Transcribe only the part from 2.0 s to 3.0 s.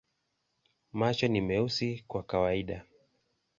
kwa kawaida.